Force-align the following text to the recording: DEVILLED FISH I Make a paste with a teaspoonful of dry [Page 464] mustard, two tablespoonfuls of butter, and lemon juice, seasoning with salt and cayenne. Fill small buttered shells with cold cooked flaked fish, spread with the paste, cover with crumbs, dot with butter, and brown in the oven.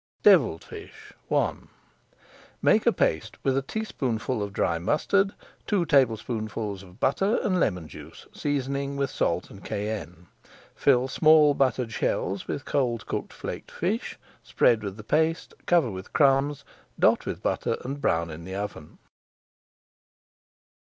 DEVILLED 0.23 0.63
FISH 0.63 1.13
I 1.31 1.53
Make 2.59 2.87
a 2.87 2.91
paste 2.91 3.37
with 3.43 3.55
a 3.55 3.61
teaspoonful 3.61 4.41
of 4.41 4.51
dry 4.51 4.79
[Page 4.79 4.85
464] 4.85 5.25
mustard, 5.27 5.37
two 5.67 5.85
tablespoonfuls 5.85 6.81
of 6.81 6.99
butter, 6.99 7.37
and 7.43 7.59
lemon 7.59 7.87
juice, 7.87 8.25
seasoning 8.33 8.95
with 8.97 9.11
salt 9.11 9.51
and 9.51 9.63
cayenne. 9.63 10.25
Fill 10.73 11.07
small 11.07 11.53
buttered 11.53 11.91
shells 11.93 12.47
with 12.47 12.65
cold 12.65 13.05
cooked 13.05 13.31
flaked 13.31 13.69
fish, 13.71 14.17
spread 14.41 14.81
with 14.81 14.97
the 14.97 15.03
paste, 15.03 15.53
cover 15.67 15.91
with 15.91 16.13
crumbs, 16.13 16.65
dot 16.97 17.27
with 17.27 17.43
butter, 17.43 17.77
and 17.81 18.01
brown 18.01 18.31
in 18.31 18.43
the 18.43 18.55
oven. 18.55 18.97